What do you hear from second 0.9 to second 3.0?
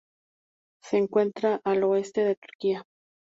encuentra al oeste de Turquía.